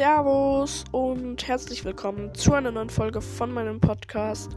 Servus 0.00 0.84
und 0.92 1.46
herzlich 1.46 1.84
willkommen 1.84 2.34
zu 2.34 2.54
einer 2.54 2.70
neuen 2.70 2.88
Folge 2.88 3.20
von 3.20 3.52
meinem 3.52 3.82
Podcast. 3.82 4.56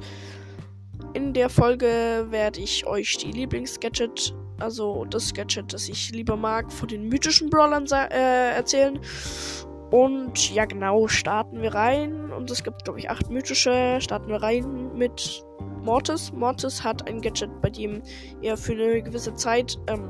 In 1.16 1.34
der 1.34 1.50
Folge 1.50 2.28
werde 2.30 2.62
ich 2.62 2.88
euch 2.88 3.18
die 3.18 3.34
Lieblingsgadget, 3.34 4.34
also 4.60 5.04
das 5.04 5.34
Gadget, 5.34 5.74
das 5.74 5.90
ich 5.90 6.12
lieber 6.12 6.38
mag, 6.38 6.72
von 6.72 6.88
den 6.88 7.10
mythischen 7.10 7.50
Brawlern 7.50 7.86
äh, 7.92 8.56
erzählen. 8.56 9.02
Und 9.92 10.50
ja, 10.56 10.64
genau, 10.64 11.10
starten 11.10 11.62
wir 11.62 11.76
rein. 11.76 12.32
Und 12.32 12.50
es 12.50 12.64
gibt, 12.64 12.86
glaube 12.86 13.00
ich, 13.00 13.10
acht 13.10 13.30
mythische. 13.30 13.98
Starten 14.00 14.30
wir 14.30 14.42
rein 14.42 14.96
mit 14.96 15.44
Mortis. 15.82 16.32
Mortis 16.32 16.86
hat 16.86 17.10
ein 17.10 17.20
Gadget, 17.20 17.62
bei 17.62 17.70
dem 17.70 18.02
er 18.42 18.56
für 18.56 18.72
eine 18.72 19.04
gewisse 19.04 19.34
Zeit 19.34 19.78
ähm, 19.88 20.08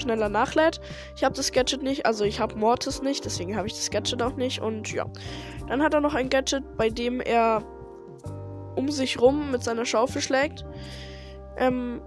schneller 0.00 0.28
nachlädt. 0.28 0.80
Ich 1.16 1.24
habe 1.24 1.34
das 1.34 1.52
Gadget 1.52 1.82
nicht, 1.82 2.06
also 2.06 2.24
ich 2.24 2.40
habe 2.40 2.56
Mortis 2.56 3.02
nicht, 3.02 3.24
deswegen 3.24 3.56
habe 3.56 3.66
ich 3.66 3.74
das 3.74 3.90
Gadget 3.90 4.22
auch 4.22 4.36
nicht. 4.36 4.60
Und 4.60 4.92
ja, 4.92 5.06
dann 5.68 5.82
hat 5.82 5.94
er 5.94 6.00
noch 6.00 6.14
ein 6.14 6.28
Gadget, 6.28 6.64
bei 6.76 6.90
dem 6.90 7.20
er 7.20 7.62
um 8.76 8.90
sich 8.90 9.20
rum 9.20 9.50
mit 9.50 9.62
seiner 9.62 9.84
Schaufel 9.84 10.22
schlägt. 10.22 10.64
Ähm, 11.56 12.00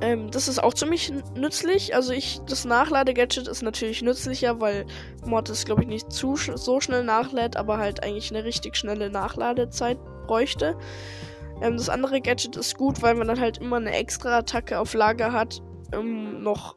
ähm, 0.00 0.30
das 0.30 0.48
ist 0.48 0.62
auch 0.62 0.74
ziemlich 0.74 1.12
nützlich. 1.34 1.94
Also 1.94 2.12
ich, 2.12 2.40
das 2.46 2.64
Nachlade-Gadget 2.64 3.48
ist 3.48 3.62
natürlich 3.62 4.02
nützlicher, 4.02 4.60
weil 4.60 4.86
Mortis, 5.24 5.64
glaube 5.64 5.82
ich, 5.82 5.88
nicht 5.88 6.12
zu 6.12 6.36
so 6.36 6.80
schnell 6.80 7.04
nachlädt, 7.04 7.56
aber 7.56 7.78
halt 7.78 8.02
eigentlich 8.02 8.30
eine 8.30 8.44
richtig 8.44 8.76
schnelle 8.76 9.10
Nachladezeit 9.10 9.98
bräuchte. 10.26 10.76
Ähm, 11.60 11.76
das 11.76 11.88
andere 11.88 12.20
Gadget 12.20 12.56
ist 12.56 12.76
gut, 12.76 13.02
weil 13.02 13.14
man 13.14 13.28
dann 13.28 13.40
halt 13.40 13.58
immer 13.58 13.76
eine 13.76 13.92
extra 13.92 14.38
Attacke 14.38 14.78
auf 14.78 14.94
Lager 14.94 15.32
hat, 15.32 15.62
um 15.96 16.42
noch 16.42 16.76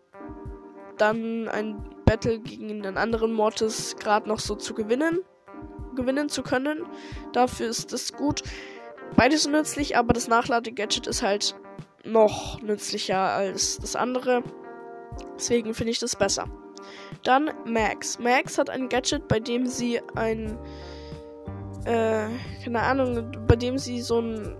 dann 0.97 1.47
ein 1.47 1.83
Battle 2.06 2.39
gegen 2.39 2.69
einen 2.69 2.97
anderen 2.97 3.33
Mortis 3.33 3.95
gerade 3.97 4.28
noch 4.28 4.39
so 4.39 4.56
zu 4.56 4.73
gewinnen, 4.73 5.19
gewinnen 5.95 6.30
zu 6.30 6.44
können. 6.44 6.86
Dafür 7.31 7.67
ist 7.67 7.94
das 7.94 8.14
gut. 8.14 8.44
Beides 9.16 9.47
nützlich, 9.47 9.97
aber 9.97 10.14
das 10.14 10.28
Nachlade-Gadget 10.28 11.08
ist 11.08 11.22
halt 11.22 11.56
noch 12.03 12.61
nützlicher 12.61 13.19
als 13.19 13.78
das 13.78 13.95
andere. 13.95 14.44
Deswegen 15.36 15.73
finde 15.73 15.91
ich 15.91 16.00
das 16.00 16.16
besser. 16.16 16.47
Dann 17.23 17.52
Max. 17.66 18.19
Max 18.19 18.58
hat 18.58 18.69
ein 18.69 18.89
Gadget, 18.89 19.28
bei 19.28 19.39
dem 19.39 19.66
sie 19.66 20.02
ein, 20.16 20.58
äh, 21.86 22.28
keine 22.64 22.81
Ahnung, 22.81 23.31
bei 23.47 23.56
dem 23.56 23.78
sie 23.78 24.02
so 24.02 24.19
ein, 24.19 24.58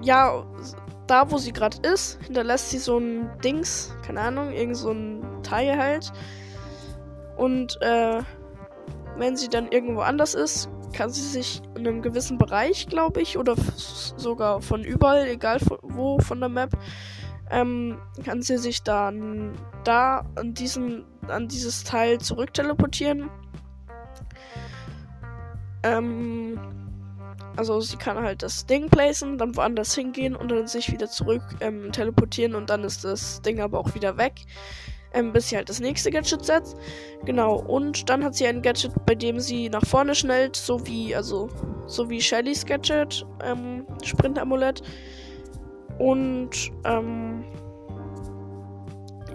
ja, 0.00 0.44
da, 1.12 1.30
wo 1.30 1.36
sie 1.36 1.52
gerade 1.52 1.76
ist, 1.86 2.18
hinterlässt 2.24 2.70
sie 2.70 2.78
so 2.78 2.96
ein 2.96 3.30
Dings, 3.44 3.94
keine 4.02 4.20
Ahnung, 4.20 4.50
irgend 4.50 4.78
so 4.78 4.92
ein 4.92 5.42
Teil 5.42 5.76
halt. 5.76 6.10
Und 7.36 7.76
äh, 7.82 8.22
wenn 9.18 9.36
sie 9.36 9.48
dann 9.48 9.70
irgendwo 9.70 10.00
anders 10.00 10.34
ist, 10.34 10.70
kann 10.94 11.10
sie 11.10 11.20
sich 11.20 11.60
in 11.74 11.86
einem 11.86 12.00
gewissen 12.00 12.38
Bereich, 12.38 12.86
glaube 12.86 13.20
ich, 13.20 13.36
oder 13.36 13.56
sogar 14.16 14.62
von 14.62 14.84
überall, 14.84 15.28
egal 15.28 15.60
von, 15.60 15.76
wo 15.82 16.18
von 16.18 16.40
der 16.40 16.48
Map, 16.48 16.70
ähm, 17.50 17.98
kann 18.24 18.40
sie 18.40 18.56
sich 18.56 18.82
dann 18.82 19.52
da 19.84 20.24
an 20.36 20.54
diesen, 20.54 21.04
an 21.28 21.46
dieses 21.46 21.84
Teil 21.84 22.20
zurück 22.20 22.54
teleportieren. 22.54 23.28
Ähm, 25.82 26.58
also 27.56 27.80
sie 27.80 27.96
kann 27.96 28.18
halt 28.18 28.42
das 28.42 28.66
Ding 28.66 28.88
placen, 28.88 29.38
dann 29.38 29.56
woanders 29.56 29.94
hingehen 29.94 30.34
und 30.34 30.50
dann 30.50 30.66
sich 30.66 30.90
wieder 30.90 31.08
zurück 31.08 31.42
ähm, 31.60 31.92
teleportieren 31.92 32.54
und 32.54 32.70
dann 32.70 32.84
ist 32.84 33.04
das 33.04 33.42
Ding 33.42 33.60
aber 33.60 33.78
auch 33.78 33.94
wieder 33.94 34.16
weg. 34.16 34.32
Ähm, 35.14 35.30
bis 35.32 35.50
sie 35.50 35.56
halt 35.56 35.68
das 35.68 35.78
nächste 35.78 36.10
Gadget 36.10 36.42
setzt. 36.42 36.74
Genau, 37.26 37.56
und 37.56 38.08
dann 38.08 38.24
hat 38.24 38.34
sie 38.34 38.46
ein 38.46 38.62
Gadget, 38.62 38.92
bei 39.04 39.14
dem 39.14 39.40
sie 39.40 39.68
nach 39.68 39.84
vorne 39.84 40.14
schnellt, 40.14 40.56
so 40.56 40.86
wie, 40.86 41.14
also, 41.14 41.50
so 41.86 42.08
wie 42.08 42.18
Shellys 42.18 42.64
Gadget, 42.64 43.26
ähm, 43.44 43.86
Sprint-Amulett. 44.02 44.82
Und, 45.98 46.50
ähm, 46.86 47.44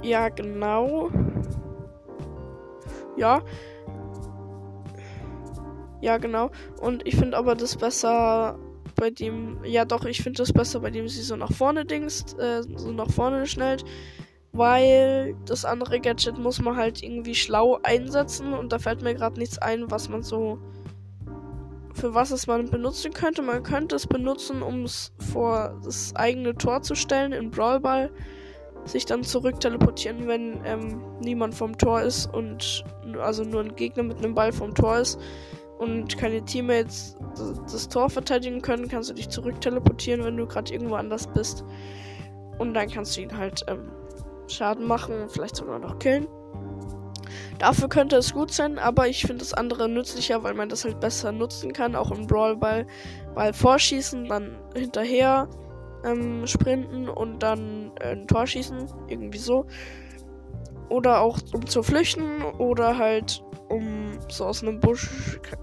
ja, 0.02 0.30
genau. 0.30 1.12
Ja, 3.16 3.42
ja, 6.02 6.18
genau. 6.18 6.52
Und 6.80 7.08
ich 7.08 7.16
finde 7.16 7.38
aber 7.38 7.56
das 7.56 7.76
besser 7.76 8.58
bei 8.96 9.10
dem. 9.10 9.60
Ja, 9.64 9.86
doch, 9.86 10.06
ich 10.06 10.22
finde 10.22 10.38
das 10.38 10.54
besser, 10.54 10.80
bei 10.80 10.92
dem 10.92 11.08
sie 11.08 11.22
so 11.22 11.36
nach 11.36 11.52
vorne 11.52 11.86
dingst, 11.86 12.38
äh, 12.40 12.64
so 12.76 12.92
nach 12.92 13.10
vorne 13.10 13.46
schnellt. 13.46 13.84
Weil 14.54 15.36
das 15.46 15.66
andere 15.66 16.00
Gadget 16.00 16.38
muss 16.38 16.62
man 16.62 16.76
halt 16.76 17.04
irgendwie 17.04 17.36
schlau 17.36 17.80
einsetzen 17.84 18.54
und 18.54 18.72
da 18.72 18.80
fällt 18.80 19.02
mir 19.02 19.14
gerade 19.14 19.40
nichts 19.40 19.58
ein, 19.60 19.90
was 19.92 20.10
man 20.10 20.24
so. 20.24 20.60
Für 21.94 22.14
was 22.14 22.30
es 22.30 22.46
man 22.46 22.70
benutzen 22.70 23.12
könnte. 23.12 23.42
Man 23.42 23.64
könnte 23.64 23.96
es 23.96 24.06
benutzen, 24.06 24.62
um 24.62 24.84
es 24.84 25.12
vor 25.32 25.80
das 25.84 26.16
eigene 26.16 26.54
Tor 26.54 26.84
zu 26.84 26.94
stellen 26.94 27.32
in 27.32 27.50
Brawlball. 27.50 28.12
Sich 28.86 29.06
dann 29.06 29.24
zurück 29.24 29.60
teleportieren, 29.60 30.28
wenn 30.28 30.62
ähm, 30.64 31.02
niemand 31.22 31.56
vom 31.56 31.76
Tor 31.76 32.02
ist 32.02 32.32
und 32.32 32.86
also 33.20 33.44
nur 33.44 33.62
ein 33.62 33.76
Gegner 33.76 34.04
mit 34.04 34.20
einem 34.20 34.36
Ball 34.36 34.54
vom 34.54 34.76
Tor 34.76 35.00
ist 35.00 35.20
und 35.80 36.18
keine 36.18 36.44
Teammates 36.44 37.18
das 37.72 37.88
Tor 37.88 38.10
verteidigen 38.10 38.62
können, 38.62 38.88
kannst 38.88 39.10
du 39.10 39.14
dich 39.14 39.30
zurück 39.30 39.62
teleportieren, 39.62 40.24
wenn 40.24 40.38
du 40.38 40.48
gerade 40.48 40.74
irgendwo 40.74 40.96
anders 40.96 41.28
bist. 41.28 41.64
Und 42.58 42.74
dann 42.74 42.90
kannst 42.90 43.16
du 43.16 43.22
ihn 43.22 43.38
halt 43.38 43.64
ähm, 43.68 43.92
Schaden 44.48 44.88
machen, 44.88 45.30
vielleicht 45.30 45.56
sogar 45.56 45.80
noch 45.80 46.00
killen. 46.00 46.28
Dafür 47.60 47.90
könnte 47.90 48.16
es 48.18 48.34
gut 48.34 48.52
sein, 48.52 48.78
aber 48.78 49.08
ich 49.08 49.22
finde 49.22 49.40
das 49.40 49.54
andere 49.54 49.90
nützlicher, 49.90 50.44
weil 50.44 50.54
man 50.54 50.70
das 50.70 50.86
halt 50.86 51.00
besser 51.00 51.32
nutzen 51.32 51.74
kann, 51.74 51.96
auch 51.96 52.12
im 52.12 52.28
Brawlball. 52.28 52.86
Ball 53.34 53.54
vorschießen, 53.54 54.28
dann 54.28 54.58
hinterher 54.76 55.48
ähm, 56.06 56.46
sprinten 56.46 57.10
und 57.10 57.42
dann 57.42 57.92
äh, 58.00 58.12
ein 58.12 58.28
Tor 58.28 58.48
schießen, 58.48 58.88
irgendwie 59.08 59.40
so. 59.40 59.66
Oder 60.90 61.22
auch 61.22 61.40
um 61.54 61.66
zu 61.66 61.84
flüchten 61.84 62.44
oder 62.60 62.98
halt 62.98 63.44
um 63.70 64.07
so 64.30 64.46
aus 64.46 64.62
einem 64.62 64.80
Busch. 64.80 65.10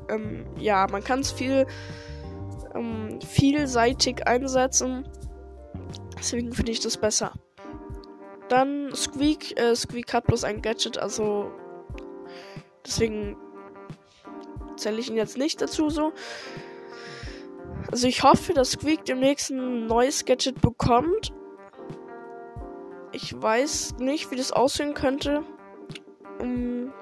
Ähm, 0.08 0.46
ja, 0.58 0.86
man 0.90 1.02
kann 1.02 1.20
es 1.20 1.32
viel 1.32 1.66
ähm, 2.74 3.20
vielseitig 3.20 4.26
einsetzen. 4.26 5.08
Deswegen 6.18 6.52
finde 6.52 6.72
ich 6.72 6.80
das 6.80 6.96
besser. 6.96 7.32
Dann 8.48 8.94
Squeak. 8.94 9.58
Äh, 9.58 9.74
Squeak 9.74 10.12
hat 10.12 10.26
bloß 10.26 10.44
ein 10.44 10.62
Gadget, 10.62 10.98
also 10.98 11.50
deswegen 12.84 13.36
zähle 14.76 14.98
ich 15.00 15.08
ihn 15.08 15.16
jetzt 15.16 15.38
nicht 15.38 15.60
dazu 15.60 15.90
so. 15.90 16.12
Also 17.90 18.08
ich 18.08 18.22
hoffe, 18.22 18.54
dass 18.54 18.72
Squeak 18.72 19.04
demnächst 19.04 19.50
ein 19.50 19.86
neues 19.86 20.24
Gadget 20.24 20.60
bekommt. 20.60 21.32
Ich 23.12 23.40
weiß 23.40 23.96
nicht, 23.98 24.30
wie 24.30 24.36
das 24.36 24.50
aussehen 24.50 24.94
könnte. 24.94 25.44
Um, 26.40 26.92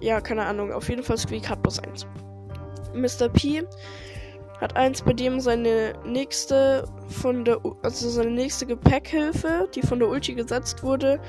ja, 0.00 0.20
keine 0.20 0.46
Ahnung. 0.46 0.72
Auf 0.72 0.88
jeden 0.88 1.02
Fall 1.02 1.18
Squeak 1.18 1.48
hat 1.48 1.62
plus 1.62 1.78
eins. 1.80 2.06
Mr. 2.94 3.28
P 3.28 3.62
hat 4.60 4.76
eins, 4.76 5.02
bei 5.02 5.12
dem 5.12 5.40
seine 5.40 5.94
nächste 6.04 6.84
von 7.08 7.44
der, 7.44 7.60
also 7.82 8.10
seine 8.10 8.30
nächste 8.30 8.66
Gepäckhilfe, 8.66 9.68
die 9.74 9.82
von 9.82 9.98
der 9.98 10.08
Ulti 10.08 10.34
gesetzt 10.34 10.82
wurde, 10.82 11.20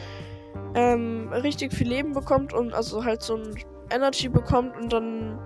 ähm, 0.75 1.29
richtig 1.31 1.73
viel 1.73 1.87
Leben 1.87 2.13
bekommt 2.13 2.53
und 2.53 2.73
also 2.73 3.05
halt 3.05 3.21
so 3.21 3.37
ein 3.37 3.55
Energy 3.89 4.27
bekommt 4.27 4.75
und 4.75 4.91
dann, 4.91 5.39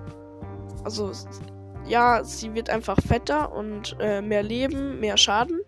also 0.83 1.11
ja, 1.87 2.23
sie 2.23 2.55
wird 2.55 2.71
einfach 2.71 2.97
fetter 3.07 3.53
und 3.53 3.95
äh, 3.99 4.21
mehr 4.21 4.41
Leben, 4.41 4.99
mehr 4.99 5.17
Schaden 5.17 5.61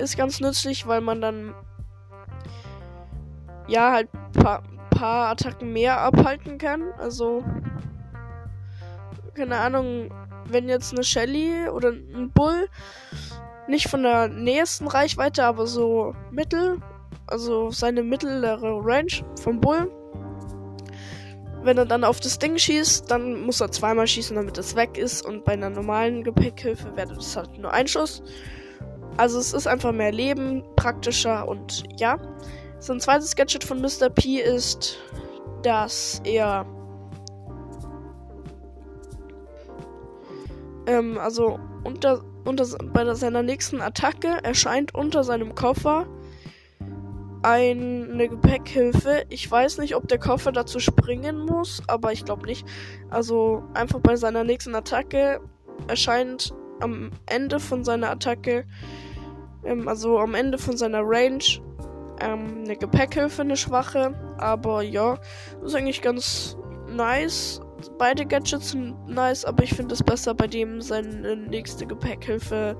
ist 0.00 0.16
ganz 0.16 0.40
nützlich, 0.40 0.86
weil 0.86 1.00
man 1.00 1.20
dann 1.20 1.54
ja 3.68 3.92
halt 3.92 4.08
paar, 4.32 4.62
paar 5.00 5.30
Attacken 5.30 5.72
mehr 5.72 5.98
abhalten 5.98 6.58
kann. 6.58 6.92
Also 6.98 7.42
keine 9.34 9.56
Ahnung, 9.56 10.12
wenn 10.44 10.68
jetzt 10.68 10.92
eine 10.92 11.04
Shelly 11.04 11.68
oder 11.70 11.88
ein 11.88 12.30
Bull 12.34 12.68
nicht 13.66 13.88
von 13.88 14.02
der 14.02 14.28
nächsten 14.28 14.88
Reichweite, 14.88 15.44
aber 15.44 15.66
so 15.66 16.14
mittel, 16.30 16.82
also 17.26 17.70
seine 17.70 18.02
mittlere 18.02 18.84
Range 18.84 19.24
vom 19.40 19.60
Bull. 19.60 19.90
Wenn 21.62 21.78
er 21.78 21.86
dann 21.86 22.04
auf 22.04 22.20
das 22.20 22.38
Ding 22.38 22.58
schießt, 22.58 23.10
dann 23.10 23.42
muss 23.42 23.60
er 23.60 23.70
zweimal 23.70 24.06
schießen, 24.06 24.36
damit 24.36 24.58
es 24.58 24.76
weg 24.76 24.98
ist. 24.98 25.24
Und 25.24 25.44
bei 25.44 25.52
einer 25.52 25.70
normalen 25.70 26.24
Gepäckhilfe 26.24 26.94
wäre 26.96 27.14
das 27.14 27.36
halt 27.36 27.58
nur 27.58 27.72
ein 27.72 27.86
Schuss. 27.86 28.22
Also 29.16 29.38
es 29.38 29.52
ist 29.52 29.66
einfach 29.66 29.92
mehr 29.92 30.12
Leben, 30.12 30.62
praktischer 30.76 31.46
und 31.48 31.84
ja. 31.98 32.18
So 32.80 32.94
ein 32.94 33.00
zweites 33.00 33.36
Gadget 33.36 33.62
von 33.62 33.82
Mr. 33.82 34.08
P 34.08 34.40
ist, 34.40 34.98
dass 35.62 36.22
er 36.24 36.64
ähm, 40.86 41.18
also 41.18 41.60
unter, 41.84 42.24
unter 42.46 42.64
bei 42.86 43.14
seiner 43.14 43.42
nächsten 43.42 43.82
Attacke 43.82 44.42
erscheint 44.42 44.94
unter 44.94 45.24
seinem 45.24 45.54
Koffer 45.54 46.06
eine 47.42 48.28
Gepäckhilfe. 48.28 49.24
Ich 49.28 49.50
weiß 49.50 49.76
nicht, 49.78 49.94
ob 49.94 50.08
der 50.08 50.18
Koffer 50.18 50.50
dazu 50.50 50.78
springen 50.78 51.44
muss, 51.44 51.82
aber 51.86 52.12
ich 52.12 52.24
glaube 52.24 52.46
nicht. 52.46 52.66
Also 53.10 53.62
einfach 53.74 54.00
bei 54.00 54.16
seiner 54.16 54.42
nächsten 54.42 54.74
Attacke 54.74 55.40
erscheint 55.86 56.54
am 56.80 57.10
Ende 57.26 57.60
von 57.60 57.84
seiner 57.84 58.10
Attacke, 58.10 58.66
ähm, 59.64 59.86
also 59.86 60.18
am 60.18 60.34
Ende 60.34 60.56
von 60.56 60.78
seiner 60.78 61.02
Range, 61.02 61.44
ähm, 62.20 62.62
eine 62.64 62.76
Gepäckhilfe, 62.76 63.42
eine 63.42 63.56
schwache. 63.56 64.14
Aber 64.38 64.82
ja, 64.82 65.18
ist 65.64 65.74
eigentlich 65.74 66.02
ganz 66.02 66.56
nice. 66.88 67.60
Beide 67.98 68.26
Gadgets 68.26 68.70
sind 68.70 68.94
nice, 69.08 69.44
aber 69.44 69.62
ich 69.62 69.74
finde 69.74 69.94
es 69.94 70.02
besser, 70.02 70.34
bei 70.34 70.46
dem 70.46 70.80
seine 70.80 71.36
nächste 71.36 71.86
Gepäckhilfe 71.86 72.76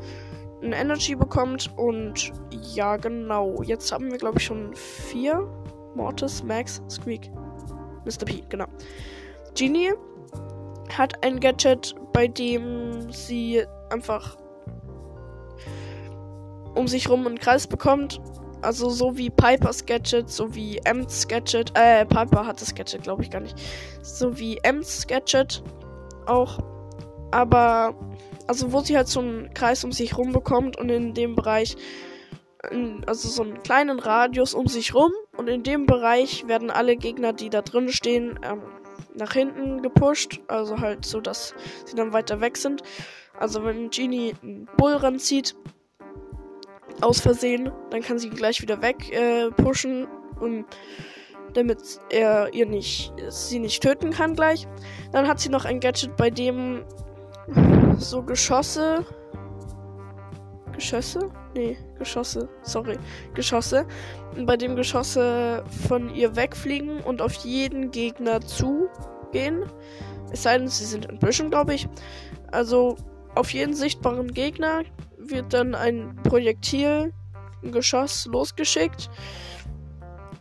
ein 0.62 0.72
Energy 0.72 1.14
bekommt. 1.14 1.70
Und 1.76 2.32
ja, 2.74 2.96
genau. 2.96 3.62
Jetzt 3.62 3.90
haben 3.92 4.10
wir, 4.10 4.18
glaube 4.18 4.38
ich, 4.38 4.44
schon 4.44 4.74
vier. 4.74 5.48
Mortis, 5.94 6.42
Max, 6.42 6.80
Squeak, 6.88 7.30
Mr. 8.04 8.24
P, 8.24 8.44
genau. 8.48 8.66
Genie 9.56 9.92
hat 10.96 11.24
ein 11.24 11.40
Gadget, 11.40 11.94
bei 12.12 12.28
dem 12.28 13.10
sie 13.10 13.64
einfach 13.90 14.36
um 16.74 16.86
sich 16.86 17.08
rum 17.08 17.26
einen 17.26 17.38
Kreis 17.38 17.66
bekommt. 17.66 18.20
Also 18.62 18.90
so 18.90 19.16
wie 19.16 19.30
Pipers 19.30 19.86
Gadget, 19.86 20.30
so 20.30 20.54
wie 20.54 20.78
Ems 20.84 21.26
Gadget. 21.28 21.72
Äh, 21.74 22.04
Piper 22.06 22.46
hat 22.46 22.60
das 22.60 22.74
Gadget, 22.74 23.02
glaube 23.02 23.22
ich, 23.22 23.30
gar 23.30 23.40
nicht. 23.40 23.56
So 24.02 24.38
wie 24.38 24.58
Ems 24.58 25.06
Gadget 25.06 25.62
auch. 26.26 26.58
Aber 27.30 27.94
also 28.50 28.72
wo 28.72 28.80
sie 28.80 28.96
halt 28.96 29.06
so 29.06 29.20
einen 29.20 29.54
Kreis 29.54 29.84
um 29.84 29.92
sich 29.92 30.18
rum 30.18 30.32
bekommt 30.32 30.76
und 30.76 30.88
in 30.88 31.14
dem 31.14 31.36
Bereich, 31.36 31.76
also 33.06 33.28
so 33.28 33.42
einen 33.44 33.62
kleinen 33.62 34.00
Radius 34.00 34.54
um 34.54 34.66
sich 34.66 34.92
rum 34.92 35.12
und 35.36 35.48
in 35.48 35.62
dem 35.62 35.86
Bereich 35.86 36.48
werden 36.48 36.70
alle 36.70 36.96
Gegner, 36.96 37.32
die 37.32 37.48
da 37.48 37.62
drin 37.62 37.90
stehen, 37.90 38.40
ähm, 38.42 38.62
nach 39.14 39.32
hinten 39.34 39.82
gepusht, 39.82 40.40
also 40.48 40.78
halt 40.78 41.04
so, 41.04 41.20
dass 41.20 41.54
sie 41.84 41.94
dann 41.94 42.12
weiter 42.12 42.40
weg 42.40 42.56
sind. 42.56 42.82
Also 43.38 43.64
wenn 43.64 43.90
Genie 43.90 44.34
einen 44.42 44.68
Bull 44.76 44.94
ranzieht, 44.94 45.54
aus 47.02 47.20
Versehen, 47.20 47.70
dann 47.90 48.02
kann 48.02 48.18
sie 48.18 48.30
gleich 48.30 48.60
wieder 48.62 48.82
weg 48.82 49.12
äh, 49.12 49.50
pushen 49.50 50.06
und 50.38 50.64
damit 51.54 52.00
er 52.10 52.52
ihr 52.54 52.66
nicht 52.66 53.12
sie 53.28 53.58
nicht 53.58 53.82
töten 53.82 54.10
kann 54.10 54.34
gleich. 54.34 54.66
Dann 55.12 55.26
hat 55.26 55.40
sie 55.40 55.48
noch 55.48 55.64
ein 55.64 55.80
Gadget, 55.80 56.16
bei 56.16 56.30
dem 56.30 56.84
so 57.98 58.22
Geschosse. 58.22 59.04
Geschosse? 60.72 61.30
Nee, 61.54 61.76
Geschosse. 61.98 62.48
Sorry. 62.62 62.96
Geschosse. 63.34 63.86
Bei 64.46 64.56
dem 64.56 64.76
Geschosse 64.76 65.64
von 65.88 66.14
ihr 66.14 66.36
wegfliegen 66.36 67.00
und 67.00 67.20
auf 67.20 67.34
jeden 67.44 67.90
Gegner 67.90 68.40
zugehen. 68.40 69.64
Es 70.32 70.44
sei 70.44 70.58
denn, 70.58 70.68
sie 70.68 70.84
sind 70.84 71.06
in 71.06 71.18
Büschen, 71.18 71.50
glaube 71.50 71.74
ich. 71.74 71.88
Also 72.52 72.96
auf 73.34 73.52
jeden 73.52 73.74
sichtbaren 73.74 74.32
Gegner 74.32 74.82
wird 75.18 75.52
dann 75.52 75.74
ein 75.74 76.16
Projektil, 76.22 77.12
ein 77.62 77.72
Geschoss 77.72 78.26
losgeschickt. 78.26 79.10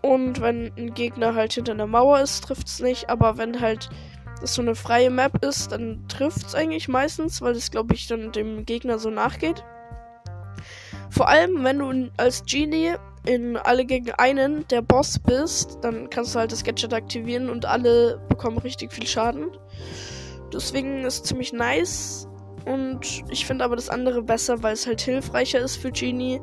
Und 0.02 0.42
wenn 0.42 0.72
ein 0.78 0.94
Gegner 0.94 1.36
halt 1.36 1.54
hinter 1.54 1.74
einer 1.74 1.88
Mauer 1.88 2.22
ist, 2.22 2.44
trifft 2.46 2.68
es 2.68 2.80
nicht. 2.80 3.10
Aber 3.10 3.38
wenn 3.38 3.60
halt 3.60 3.90
das 4.40 4.54
so 4.54 4.62
eine 4.62 4.76
freie 4.76 5.10
Map 5.10 5.44
ist, 5.44 5.72
dann 5.72 6.08
trifft 6.08 6.48
es 6.48 6.56
eigentlich 6.56 6.88
meistens, 6.88 7.42
weil 7.42 7.54
es, 7.56 7.72
glaube 7.72 7.94
ich, 7.94 8.08
dann 8.08 8.32
dem 8.32 8.66
Gegner 8.66 8.98
so 9.00 9.10
nachgeht. 9.10 9.64
Vor 11.10 11.28
allem, 11.28 11.64
wenn 11.64 11.80
du 11.80 12.12
als 12.18 12.44
Genie 12.46 12.94
in 13.26 13.58
alle 13.58 13.86
gegen 13.86 14.12
einen 14.12 14.68
der 14.70 14.82
Boss 14.82 15.20
bist, 15.20 15.80
dann 15.82 16.10
kannst 16.10 16.34
du 16.34 16.40
halt 16.40 16.52
das 16.52 16.64
Gadget 16.64 16.94
aktivieren 16.94 17.50
und 17.50 17.66
alle 17.66 18.20
bekommen 18.30 18.60
richtig 18.60 18.94
viel 18.94 19.08
Schaden. 19.08 19.52
Deswegen 20.54 21.04
ist 21.04 21.16
es 21.16 21.24
ziemlich 21.24 21.52
nice. 21.52 22.28
Und 22.70 23.24
ich 23.30 23.48
finde 23.48 23.66
aber 23.66 23.76
das 23.76 23.90
andere 23.90 24.22
besser, 24.22 24.62
weil 24.62 24.74
es 24.74 24.86
halt 24.86 25.02
hilfreicher 25.02 25.60
ist 25.60 25.78
für 25.78 25.92
Genie. 25.92 26.40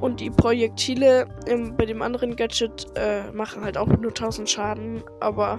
Und 0.00 0.20
die 0.20 0.30
Projektile 0.30 1.26
im, 1.46 1.76
bei 1.76 1.84
dem 1.84 2.00
anderen 2.00 2.36
Gadget 2.36 2.86
äh, 2.94 3.32
machen 3.32 3.64
halt 3.64 3.76
auch 3.76 3.88
nur 3.88 4.10
1000 4.10 4.48
Schaden. 4.48 5.02
Aber 5.18 5.58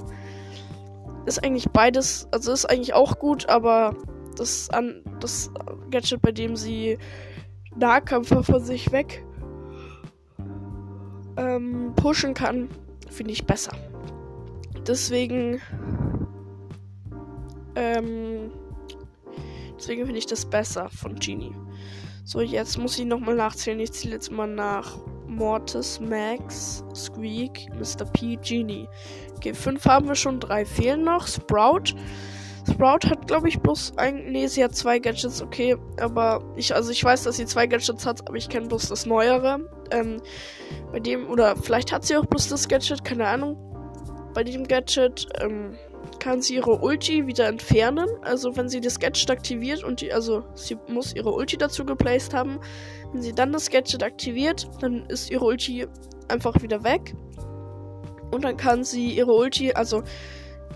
ist 1.26 1.44
eigentlich 1.44 1.68
beides, 1.70 2.30
also 2.32 2.54
ist 2.54 2.66
eigentlich 2.66 2.94
auch 2.94 3.20
gut, 3.20 3.50
aber 3.50 3.94
das, 4.38 4.70
an, 4.70 5.02
das 5.20 5.52
Gadget, 5.92 6.22
bei 6.22 6.32
dem 6.32 6.56
sie 6.56 6.98
Nahkämpfer 7.76 8.42
von 8.42 8.64
sich 8.64 8.94
weg 8.94 9.26
ähm, 11.36 11.92
pushen 11.98 12.34
kann, 12.34 12.70
finde 13.10 13.34
ich 13.34 13.46
besser. 13.46 13.74
Deswegen, 14.88 15.60
ähm, 17.76 18.52
deswegen 19.78 20.06
finde 20.06 20.20
ich 20.20 20.26
das 20.26 20.46
besser 20.46 20.90
von 20.90 21.16
Genie. 21.16 21.56
So, 22.24 22.42
jetzt 22.42 22.78
muss 22.78 22.98
ich 22.98 23.06
nochmal 23.06 23.36
nachzählen. 23.36 23.80
Ich 23.80 23.92
zähle 23.92 24.16
jetzt 24.16 24.32
mal 24.32 24.48
nach. 24.48 24.98
Mortis, 25.28 26.00
Max, 26.00 26.84
Squeak, 26.94 27.68
Mr. 27.76 28.06
P, 28.06 28.38
Genie. 28.38 28.88
Okay, 29.36 29.54
fünf 29.54 29.86
haben 29.86 30.08
wir 30.08 30.16
schon, 30.16 30.40
drei 30.40 30.66
fehlen 30.66 31.04
noch. 31.04 31.28
Sprout. 31.28 31.96
Sprout 32.72 33.08
hat, 33.10 33.28
glaube 33.28 33.50
ich, 33.50 33.60
bloß 33.60 33.98
ein. 33.98 34.32
Nee, 34.32 34.48
sie 34.48 34.64
hat 34.64 34.76
zwei 34.76 34.98
Gadgets, 34.98 35.42
okay. 35.42 35.76
Aber 36.00 36.44
ich, 36.56 36.74
also 36.74 36.92
ich 36.92 37.04
weiß, 37.04 37.24
dass 37.24 37.38
sie 37.38 37.46
zwei 37.46 37.68
Gadgets 37.68 38.06
hat, 38.06 38.28
aber 38.28 38.38
ich 38.38 38.50
kenne 38.50 38.68
bloß 38.68 38.90
das 38.90 39.06
Neuere. 39.06 39.60
Ähm, 39.92 40.22
bei 40.92 41.00
dem, 41.00 41.30
oder 41.30 41.56
vielleicht 41.56 41.92
hat 41.92 42.06
sie 42.06 42.18
auch 42.18 42.26
bloß 42.26 42.48
das 42.50 42.68
Gadget, 42.68 43.04
keine 43.04 43.28
Ahnung. 43.28 43.58
Bei 44.34 44.44
dem 44.44 44.68
Gadget, 44.68 45.28
ähm, 45.42 45.76
kann 46.26 46.42
sie 46.42 46.56
ihre 46.56 46.80
Ulti 46.80 47.28
wieder 47.28 47.48
entfernen. 47.48 48.10
Also 48.24 48.58
wenn 48.58 48.68
sie 48.68 48.82
das 48.82 48.98
Gadget 48.98 49.30
aktiviert 49.30 49.84
und 49.84 50.02
die, 50.02 50.12
also 50.12 50.44
sie 50.56 50.76
muss 50.88 51.14
ihre 51.14 51.32
Ulti 51.32 51.56
dazu 51.56 51.86
geplaced 51.86 52.34
haben. 52.34 52.60
Wenn 53.14 53.22
sie 53.22 53.32
dann 53.32 53.52
das 53.52 53.70
Gadget 53.70 54.02
aktiviert, 54.02 54.68
dann 54.80 55.06
ist 55.06 55.30
ihre 55.30 55.46
Ulti 55.46 55.86
einfach 56.28 56.60
wieder 56.64 56.84
weg. 56.84 57.16
Und 58.32 58.44
dann 58.44 58.58
kann 58.58 58.84
sie 58.84 59.12
ihre 59.12 59.34
Ulti, 59.34 59.74
also 59.74 60.02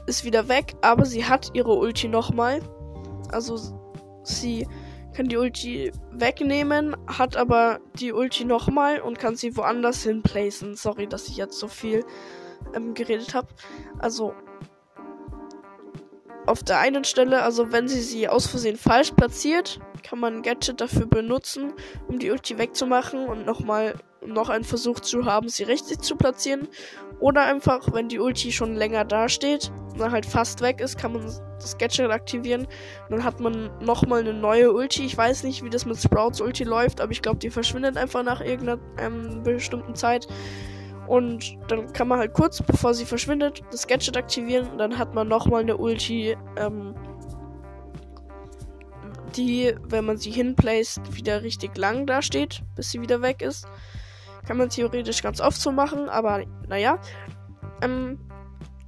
ist 0.05 0.23
wieder 0.23 0.49
weg, 0.49 0.75
aber 0.81 1.03
sie 1.05 1.25
hat 1.25 1.49
ihre 1.55 1.73
Ulti 1.73 2.09
nochmal. 2.09 2.59
Also 3.31 3.57
sie 4.21 4.67
kann 5.15 5.29
die 5.29 5.37
Ulti 5.37 5.91
wegnehmen, 6.11 6.95
hat 7.07 7.37
aber 7.37 7.79
die 7.95 8.13
Ulti 8.13 8.45
nochmal 8.45 9.01
und 9.01 9.17
kann 9.17 9.35
sie 9.35 9.57
woanders 9.57 10.03
hin 10.03 10.21
placen. 10.21 10.75
Sorry, 10.75 11.07
dass 11.07 11.27
ich 11.27 11.37
jetzt 11.37 11.57
so 11.57 11.67
viel 11.67 12.05
ähm, 12.75 12.93
geredet 12.93 13.33
habe. 13.33 13.47
Also 13.97 14.35
auf 16.49 16.63
der 16.63 16.79
einen 16.79 17.03
Stelle, 17.03 17.43
also 17.43 17.71
wenn 17.71 17.87
sie 17.87 18.01
sie 18.01 18.27
aus 18.27 18.47
Versehen 18.47 18.75
falsch 18.75 19.11
platziert, 19.11 19.79
kann 20.03 20.19
man 20.19 20.37
ein 20.37 20.41
Gadget 20.41 20.81
dafür 20.81 21.05
benutzen, 21.05 21.73
um 22.07 22.17
die 22.19 22.31
Ulti 22.31 22.57
wegzumachen 22.57 23.27
und 23.27 23.45
nochmal 23.45 23.93
noch 24.25 24.49
einen 24.49 24.63
Versuch 24.63 24.99
zu 24.99 25.25
haben, 25.25 25.47
sie 25.47 25.63
richtig 25.63 26.01
zu 26.01 26.15
platzieren. 26.15 26.67
Oder 27.19 27.43
einfach, 27.43 27.93
wenn 27.93 28.09
die 28.09 28.19
Ulti 28.19 28.51
schon 28.51 28.75
länger 28.75 29.05
dasteht 29.05 29.71
und 29.93 30.11
halt 30.11 30.25
fast 30.25 30.61
weg 30.61 30.81
ist, 30.81 30.97
kann 30.97 31.13
man 31.13 31.23
das 31.23 31.77
Gadget 31.77 32.09
aktivieren. 32.09 32.67
Dann 33.09 33.23
hat 33.23 33.39
man 33.39 33.69
nochmal 33.81 34.21
eine 34.21 34.33
neue 34.33 34.71
Ulti. 34.71 35.05
Ich 35.05 35.17
weiß 35.17 35.43
nicht, 35.43 35.63
wie 35.63 35.69
das 35.69 35.85
mit 35.85 35.97
Sprouts 35.97 36.41
Ulti 36.41 36.63
läuft, 36.63 37.01
aber 37.01 37.11
ich 37.11 37.21
glaube, 37.21 37.39
die 37.39 37.49
verschwindet 37.49 37.97
einfach 37.97 38.23
nach 38.23 38.41
irgendeiner 38.41 38.79
ähm, 38.97 39.43
bestimmten 39.43 39.95
Zeit. 39.95 40.27
Und 41.09 41.57
dann 41.69 41.91
kann 41.91 42.07
man 42.07 42.19
halt 42.19 42.33
kurz, 42.33 42.61
bevor 42.61 42.93
sie 42.93 43.03
verschwindet, 43.03 43.63
das 43.71 43.87
Gadget 43.87 44.15
aktivieren. 44.15 44.69
Und 44.69 44.77
dann 44.77 44.99
hat 44.99 45.15
man 45.15 45.27
nochmal 45.27 45.61
eine 45.61 45.75
Ulti, 45.75 46.37
ähm, 46.55 46.93
die, 49.35 49.73
wenn 49.85 50.05
man 50.05 50.17
sie 50.17 50.29
hinplaced, 50.29 51.15
wieder 51.15 51.41
richtig 51.41 51.75
lang 51.75 52.05
dasteht, 52.05 52.61
bis 52.75 52.91
sie 52.91 53.01
wieder 53.01 53.23
weg 53.23 53.41
ist. 53.41 53.67
Kann 54.45 54.57
man 54.57 54.69
theoretisch 54.69 55.23
ganz 55.23 55.41
oft 55.41 55.59
so 55.59 55.71
machen, 55.71 56.09
aber 56.09 56.43
naja. 56.67 56.99
Ähm, 57.81 58.19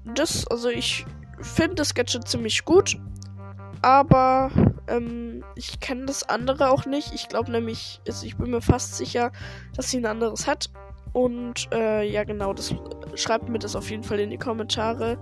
das, 0.06 0.46
also 0.46 0.70
ich 0.70 1.08
finde 1.42 1.78
das 1.78 1.96
Gadget 1.96 2.28
ziemlich 2.28 2.66
gut. 2.66 3.00
Aber 3.82 4.52
ähm, 4.88 5.44
ich 5.56 5.80
kenne 5.80 6.06
das 6.06 6.22
andere 6.22 6.70
auch 6.70 6.86
nicht. 6.86 7.16
Ich 7.16 7.30
glaube 7.30 7.50
nämlich, 7.50 8.00
also 8.08 8.28
ich 8.28 8.38
bin 8.38 8.52
mir 8.52 8.62
fast 8.62 8.96
sicher, 8.96 9.32
dass 9.76 9.90
sie 9.90 9.98
ein 9.98 10.06
anderes 10.06 10.46
hat. 10.46 10.70
Und 11.14 11.68
äh, 11.74 12.10
ja, 12.10 12.24
genau, 12.24 12.54
das 12.54 12.74
schreibt 13.16 13.50
mir 13.50 13.60
das 13.60 13.76
auf 13.76 13.90
jeden 13.90 14.04
Fall 14.04 14.20
in 14.20 14.30
die 14.30 14.38
Kommentare. 14.38 15.18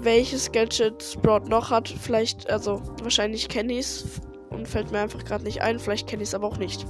Welches 0.00 0.50
Gadget 0.52 1.02
Sprout 1.02 1.48
noch 1.48 1.70
hat. 1.70 1.88
Vielleicht, 1.88 2.50
also 2.50 2.82
wahrscheinlich 3.02 3.48
kenne 3.48 3.74
ich 3.74 3.80
es 3.80 4.20
und 4.50 4.68
fällt 4.68 4.90
mir 4.90 5.00
einfach 5.00 5.24
gerade 5.24 5.44
nicht 5.44 5.62
ein. 5.62 5.78
Vielleicht 5.78 6.08
kenne 6.08 6.22
ich 6.22 6.30
es 6.30 6.34
aber 6.34 6.48
auch 6.48 6.58
nicht. 6.58 6.84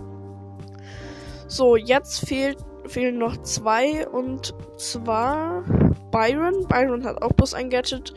So, 1.46 1.76
jetzt 1.76 2.26
fehlt, 2.26 2.58
fehlen 2.86 3.18
noch 3.18 3.36
zwei 3.42 4.08
und 4.08 4.54
zwar 4.78 5.62
Byron. 6.10 6.66
Byron 6.66 7.04
hat 7.04 7.22
auch 7.22 7.32
bloß 7.32 7.54
ein 7.54 7.68
Gadget, 7.68 8.14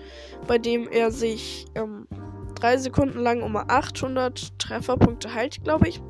bei 0.48 0.58
dem 0.58 0.88
er 0.88 1.12
sich 1.12 1.66
ähm, 1.75 2.08
drei 2.56 2.77
Sekunden 2.77 3.20
lang 3.20 3.44
um 3.44 3.58
800 3.58 4.58
Trefferpunkte 4.58 5.34
heilt, 5.34 5.63
glaube 5.63 5.89
ich 5.89 6.01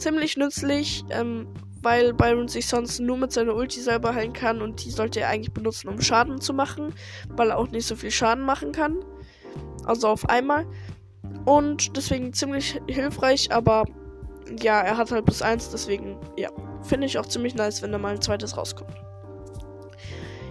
ziemlich 0.00 0.36
nützlich, 0.36 1.04
ähm, 1.10 1.46
weil 1.82 2.12
Byron 2.12 2.48
sich 2.48 2.66
sonst 2.66 3.00
nur 3.00 3.16
mit 3.16 3.32
seiner 3.32 3.54
Ulti 3.54 3.80
selber 3.80 4.14
heilen 4.14 4.32
kann 4.32 4.60
und 4.60 4.84
die 4.84 4.90
sollte 4.90 5.20
er 5.20 5.28
eigentlich 5.28 5.52
benutzen, 5.52 5.88
um 5.88 6.00
Schaden 6.00 6.40
zu 6.40 6.52
machen, 6.52 6.94
weil 7.28 7.50
er 7.50 7.58
auch 7.58 7.68
nicht 7.68 7.86
so 7.86 7.96
viel 7.96 8.10
Schaden 8.10 8.44
machen 8.44 8.72
kann. 8.72 8.96
Also 9.84 10.08
auf 10.08 10.28
einmal. 10.28 10.66
Und 11.46 11.96
deswegen 11.96 12.32
ziemlich 12.32 12.80
hilfreich, 12.86 13.52
aber 13.52 13.84
ja, 14.60 14.80
er 14.80 14.96
hat 14.96 15.10
halt 15.10 15.24
plus 15.24 15.42
1, 15.42 15.70
deswegen, 15.70 16.18
ja, 16.36 16.50
finde 16.82 17.06
ich 17.06 17.18
auch 17.18 17.26
ziemlich 17.26 17.54
nice, 17.54 17.82
wenn 17.82 17.92
da 17.92 17.98
mal 17.98 18.14
ein 18.14 18.20
zweites 18.20 18.56
rauskommt. 18.56 18.94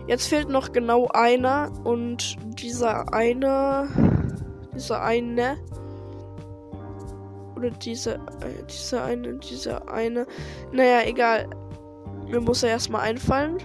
Jetzt 0.07 0.27
fehlt 0.27 0.49
noch 0.49 0.71
genau 0.71 1.07
einer 1.13 1.71
und 1.83 2.37
dieser 2.59 3.13
eine, 3.13 3.87
dieser 4.73 5.03
eine, 5.03 5.57
oder 7.59 7.71
diese, 7.71 8.15
äh, 8.15 8.63
diese 8.69 9.01
eine, 9.01 9.35
dieser 9.35 9.91
eine, 9.91 10.25
naja, 10.71 11.01
egal. 11.05 11.49
Mir 12.27 12.39
muss 12.41 12.63
er 12.63 12.69
erstmal 12.69 13.01
einfallen. 13.01 13.57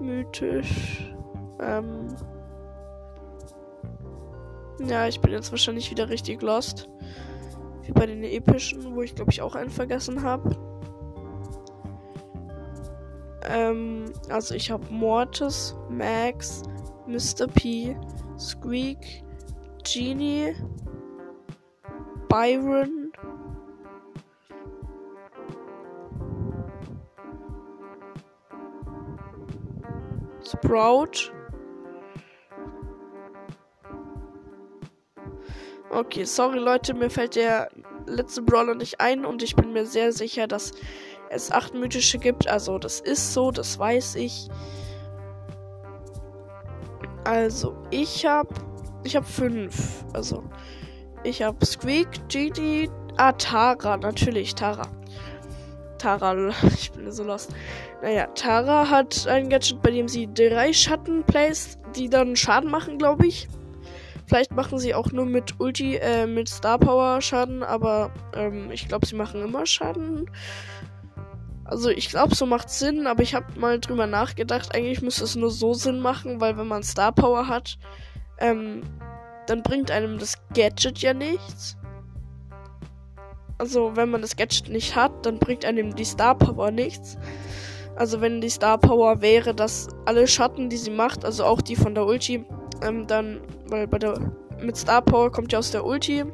Mythisch. 0.00 1.12
Ähm. 1.60 2.08
Ja, 4.86 5.06
ich 5.08 5.20
bin 5.20 5.32
jetzt 5.32 5.50
wahrscheinlich 5.50 5.90
wieder 5.90 6.08
richtig 6.08 6.40
lost. 6.42 6.88
Wie 7.82 7.92
bei 7.92 8.06
den 8.06 8.22
epischen, 8.22 8.94
wo 8.94 9.02
ich 9.02 9.14
glaube 9.14 9.30
ich 9.30 9.42
auch 9.42 9.54
einen 9.54 9.70
vergessen 9.70 10.22
habe. 10.22 10.56
Ähm, 13.42 14.12
also 14.28 14.54
ich 14.54 14.70
habe 14.70 14.84
Mortis, 14.90 15.74
Max, 15.88 16.62
Mr. 17.06 17.46
P, 17.46 17.96
Squeak, 18.38 19.24
Genie, 19.92 20.54
Byron, 22.28 23.10
Sprout. 30.44 31.32
Okay, 35.90 36.24
sorry 36.24 36.60
Leute, 36.60 36.94
mir 36.94 37.10
fällt 37.10 37.34
der 37.34 37.68
letzte 38.06 38.42
Brawler 38.42 38.76
nicht 38.76 39.00
ein 39.00 39.24
und 39.24 39.42
ich 39.42 39.56
bin 39.56 39.72
mir 39.72 39.86
sehr 39.86 40.12
sicher, 40.12 40.46
dass 40.46 40.70
es 41.30 41.50
acht 41.50 41.74
mythische 41.74 42.18
gibt. 42.18 42.46
Also 42.46 42.78
das 42.78 43.00
ist 43.00 43.34
so, 43.34 43.50
das 43.50 43.76
weiß 43.76 44.14
ich. 44.14 44.48
Also 47.24 47.76
ich 47.90 48.24
habe, 48.24 48.54
ich 49.04 49.16
habe 49.16 49.26
fünf. 49.26 50.04
Also 50.12 50.44
ich 51.24 51.42
habe 51.42 51.64
Squeak, 51.64 52.08
Genie, 52.28 52.90
ah 53.16 53.32
Tara, 53.32 53.96
natürlich 53.96 54.54
Tara. 54.54 54.86
Tara, 55.98 56.50
ich 56.74 56.92
bin 56.92 57.10
so 57.12 57.24
lost. 57.24 57.54
Naja, 58.02 58.26
Tara 58.34 58.88
hat 58.88 59.26
ein 59.26 59.50
Gadget, 59.50 59.82
bei 59.82 59.90
dem 59.90 60.08
sie 60.08 60.28
drei 60.32 60.72
Schatten 60.72 61.22
placed, 61.24 61.78
die 61.94 62.08
dann 62.08 62.36
Schaden 62.36 62.70
machen, 62.70 62.98
glaube 62.98 63.26
ich. 63.26 63.48
Vielleicht 64.26 64.52
machen 64.52 64.78
sie 64.78 64.94
auch 64.94 65.10
nur 65.10 65.26
mit 65.26 65.58
Ulti, 65.58 65.96
äh, 65.96 66.26
mit 66.26 66.48
Star 66.48 66.78
Power 66.78 67.20
Schaden, 67.20 67.64
aber 67.64 68.12
ähm, 68.34 68.70
ich 68.70 68.86
glaube, 68.86 69.04
sie 69.04 69.16
machen 69.16 69.42
immer 69.42 69.66
Schaden. 69.66 70.30
Also 71.64 71.90
ich 71.90 72.08
glaube, 72.08 72.34
so 72.34 72.46
macht 72.46 72.70
Sinn, 72.70 73.06
aber 73.06 73.22
ich 73.22 73.34
habe 73.34 73.58
mal 73.58 73.78
drüber 73.78 74.06
nachgedacht. 74.06 74.74
Eigentlich 74.74 75.02
müsste 75.02 75.24
es 75.24 75.36
nur 75.36 75.50
so 75.50 75.74
Sinn 75.74 76.00
machen, 76.00 76.40
weil 76.40 76.56
wenn 76.56 76.68
man 76.68 76.82
Star 76.82 77.12
Power 77.12 77.48
hat, 77.48 77.76
ähm, 78.40 78.82
dann 79.46 79.62
bringt 79.62 79.90
einem 79.90 80.18
das 80.18 80.34
Gadget 80.54 80.98
ja 80.98 81.14
nichts. 81.14 81.76
Also 83.58 83.94
wenn 83.96 84.10
man 84.10 84.22
das 84.22 84.36
Gadget 84.36 84.68
nicht 84.68 84.96
hat, 84.96 85.26
dann 85.26 85.38
bringt 85.38 85.64
einem 85.64 85.94
die 85.94 86.04
Star 86.04 86.34
Power 86.34 86.70
nichts. 86.70 87.18
Also 87.96 88.20
wenn 88.20 88.40
die 88.40 88.48
Star 88.48 88.78
Power 88.78 89.20
wäre, 89.20 89.54
dass 89.54 89.88
alle 90.06 90.26
Schatten, 90.26 90.70
die 90.70 90.78
sie 90.78 90.90
macht, 90.90 91.24
also 91.24 91.44
auch 91.44 91.60
die 91.60 91.76
von 91.76 91.94
der 91.94 92.06
Ulti, 92.06 92.44
ähm, 92.82 93.06
dann, 93.06 93.40
weil 93.66 93.86
bei 93.86 93.98
der 93.98 94.18
mit 94.60 94.76
Star 94.76 95.02
Power 95.02 95.30
kommt 95.30 95.52
ja 95.52 95.58
aus 95.58 95.70
der 95.70 95.84
Ulti 95.84 96.24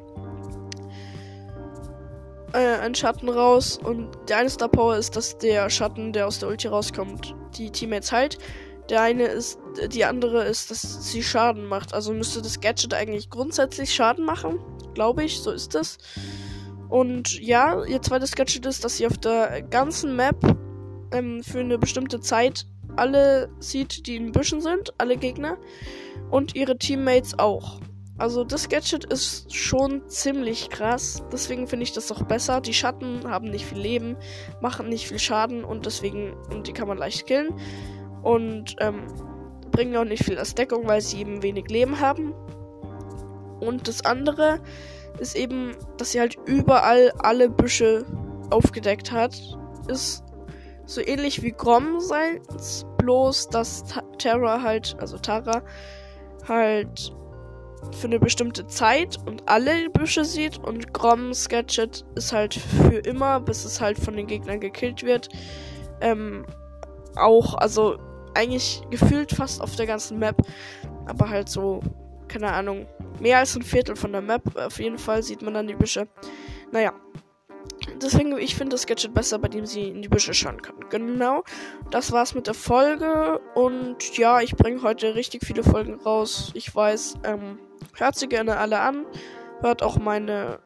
äh, 2.53 2.79
ein 2.81 2.95
Schatten 2.95 3.29
raus 3.29 3.79
und 3.83 4.09
der 4.29 4.39
eine 4.39 4.51
Star 4.51 4.69
Power 4.69 4.97
ist, 4.97 5.17
dass 5.17 5.39
der 5.39 5.69
Schatten, 5.71 6.13
der 6.13 6.27
aus 6.27 6.39
der 6.39 6.49
Ulti 6.49 6.69
rauskommt, 6.69 7.35
die 7.57 7.71
Teammates 7.71 8.13
halt. 8.13 8.39
Der 8.89 9.03
eine 9.03 9.25
ist, 9.25 9.59
die 9.89 10.05
andere 10.05 10.45
ist, 10.45 10.71
dass 10.71 11.11
sie 11.11 11.23
Schaden 11.23 11.67
macht. 11.67 11.93
Also 11.93 12.13
müsste 12.13 12.41
das 12.41 12.61
Gadget 12.61 12.95
eigentlich 12.95 13.31
grundsätzlich 13.31 13.93
Schaden 13.93 14.25
machen, 14.25 14.59
glaube 14.95 15.25
ich, 15.25 15.41
so 15.41 15.51
ist 15.51 15.75
das. 15.75 15.99
Und 16.89 17.41
ja, 17.41 17.85
ihr 17.85 18.01
zweites 18.01 18.37
Gadget 18.37 18.65
ist, 18.67 18.85
dass 18.85 18.97
sie 18.97 19.07
auf 19.07 19.19
der 19.19 19.63
ganzen 19.63 20.15
Map 20.15 20.37
ähm, 21.13 21.43
für 21.43 21.61
eine 21.61 21.79
bestimmte 21.79 22.21
Zeit 22.21 22.67
alle 22.95 23.51
sieht, 23.59 24.07
die 24.07 24.17
in 24.17 24.33
Büschen 24.33 24.61
sind, 24.61 24.95
alle 24.99 25.17
Gegner 25.17 25.59
und 26.31 26.55
ihre 26.55 26.79
Teammates 26.79 27.39
auch. 27.39 27.81
Also 28.19 28.45
das 28.45 28.69
Gadget 28.69 29.05
ist 29.05 29.55
schon 29.55 30.09
ziemlich 30.09 30.71
krass. 30.71 31.23
Deswegen 31.31 31.67
finde 31.67 31.83
ich 31.83 31.93
das 31.93 32.11
auch 32.11 32.23
besser. 32.23 32.63
Die 32.63 32.73
Schatten 32.73 33.29
haben 33.29 33.51
nicht 33.51 33.67
viel 33.67 33.79
Leben, 33.79 34.17
machen 34.63 34.89
nicht 34.89 35.07
viel 35.09 35.19
Schaden 35.19 35.65
und 35.65 35.85
deswegen 35.85 36.33
und 36.51 36.67
die 36.67 36.73
kann 36.73 36.89
man 36.89 36.97
leicht 36.97 37.27
killen 37.27 37.51
und 38.27 38.75
ähm, 38.81 39.07
bringen 39.71 39.97
auch 39.97 40.05
nicht 40.05 40.25
viel 40.25 40.37
als 40.37 40.53
Deckung, 40.57 40.89
weil 40.89 41.01
sie 41.01 41.21
eben 41.21 41.45
wenig 41.45 41.69
Leben 41.69 42.01
haben. 42.01 42.35
Und 43.61 43.87
das 43.87 44.05
andere 44.05 44.59
ist 45.21 45.37
eben, 45.37 45.77
dass 45.97 46.11
sie 46.11 46.19
halt 46.19 46.37
überall 46.45 47.13
alle 47.21 47.49
Büsche 47.49 48.05
aufgedeckt 48.51 49.13
hat. 49.13 49.41
Ist 49.87 50.25
so 50.87 51.01
ähnlich 51.01 51.45
wie 51.45 51.53
Grom 51.53 52.01
sein, 52.01 52.41
bloß 52.99 53.49
dass 53.51 53.85
Terra 54.19 54.61
halt, 54.61 54.97
also 54.99 55.19
Tara, 55.19 55.63
halt 56.49 57.15
für 57.93 58.09
eine 58.09 58.19
bestimmte 58.19 58.67
Zeit 58.67 59.19
und 59.25 59.49
alle 59.49 59.89
Büsche 59.91 60.25
sieht 60.25 60.59
und 60.59 60.93
Groms 60.93 61.49
Gadget 61.49 62.05
ist 62.17 62.33
halt 62.33 62.55
für 62.55 62.99
immer, 62.99 63.39
bis 63.39 63.65
es 63.65 63.81
halt 63.81 64.01
von 64.01 64.17
den 64.17 64.27
Gegnern 64.27 64.59
gekillt 64.59 65.05
wird. 65.05 65.29
Ähm, 66.01 66.45
auch, 67.15 67.55
also 67.55 67.97
eigentlich 68.37 68.83
gefühlt 68.91 69.33
fast 69.33 69.61
auf 69.61 69.77
der 69.77 69.87
ganzen 69.87 70.19
Map, 70.19 70.37
aber 71.07 71.29
halt 71.29 71.49
so, 71.49 71.81
keine 72.29 72.53
Ahnung, 72.53 72.87
mehr 73.21 73.39
als 73.39 73.57
ein 73.57 73.63
Viertel 73.63 73.97
von 73.97 74.13
der 74.13 74.23
Map. 74.23 74.43
Auf 74.57 74.79
jeden 74.79 74.99
Fall 74.99 75.23
sieht 75.23 75.43
man 75.43 75.55
dann 75.55 75.67
die 75.67 75.75
Büsche. 75.75 76.09
Naja. 76.73 76.93
Deswegen, 78.01 78.37
ich 78.39 78.55
finde 78.55 78.75
das 78.75 78.87
Gadget 78.87 79.15
besser, 79.15 79.39
bei 79.39 79.49
dem 79.49 79.67
sie 79.67 79.89
in 79.89 80.03
die 80.03 80.09
Büsche 80.09 80.35
schauen 80.35 80.61
kann. 80.63 80.77
Genau. 80.91 81.45
Das 81.91 82.13
war's 82.13 82.35
mit 82.35 82.47
der 82.47 82.55
Folge. 82.55 83.41
Und 83.55 84.17
ja, 84.17 84.41
ich 84.41 84.55
bringe 84.55 84.83
heute 84.83 85.15
richtig 85.15 85.45
viele 85.45 85.63
Folgen 85.63 85.95
raus. 85.95 86.53
Ich 86.55 86.75
weiß, 86.75 87.15
ähm, 87.25 87.59
Hört 87.99 88.17
sie 88.17 88.29
gerne 88.29 88.59
alle 88.59 88.81
an. 88.81 89.07
Hört 89.61 89.83
auch 89.83 89.99
meine 89.99 90.59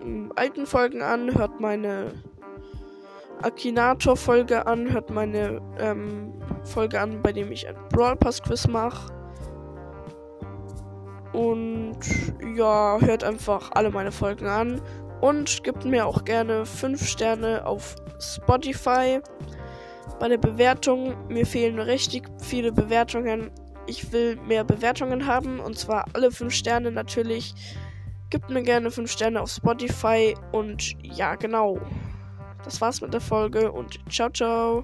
ähm, 0.00 0.32
alten 0.36 0.66
Folgen 0.66 1.02
an. 1.02 1.36
Hört 1.36 1.60
meine 1.60 2.12
Akinator-Folge 3.42 4.66
an. 4.66 4.92
Hört 4.92 5.10
meine 5.10 5.60
ähm, 5.78 6.32
Folge 6.64 7.00
an, 7.00 7.22
bei 7.22 7.32
dem 7.32 7.52
ich 7.52 7.68
ein 7.68 7.76
Brawl 7.90 8.16
Pass 8.16 8.42
Quiz 8.42 8.66
mache. 8.66 9.12
Und 11.32 11.98
ja, 12.56 12.98
hört 13.00 13.24
einfach 13.24 13.70
alle 13.72 13.90
meine 13.90 14.12
Folgen 14.12 14.46
an. 14.46 14.80
Und 15.20 15.64
gibt 15.64 15.84
mir 15.84 16.06
auch 16.06 16.24
gerne 16.24 16.64
5 16.64 17.06
Sterne 17.06 17.66
auf 17.66 17.96
Spotify. 18.20 19.20
Bei 20.20 20.28
der 20.28 20.38
Bewertung, 20.38 21.14
mir 21.28 21.46
fehlen 21.46 21.78
richtig 21.78 22.28
viele 22.40 22.72
Bewertungen 22.72 23.50
ich 23.88 24.12
will 24.12 24.36
mehr 24.36 24.64
Bewertungen 24.64 25.26
haben 25.26 25.58
und 25.60 25.78
zwar 25.78 26.04
alle 26.12 26.30
5 26.30 26.52
Sterne 26.52 26.92
natürlich. 26.92 27.54
Gebt 28.30 28.50
mir 28.50 28.62
gerne 28.62 28.90
5 28.90 29.10
Sterne 29.10 29.40
auf 29.40 29.50
Spotify 29.50 30.34
und 30.52 30.94
ja, 31.02 31.34
genau. 31.34 31.80
Das 32.64 32.80
war's 32.80 33.00
mit 33.00 33.14
der 33.14 33.20
Folge 33.20 33.70
und 33.72 33.98
ciao, 34.10 34.30
ciao. 34.30 34.82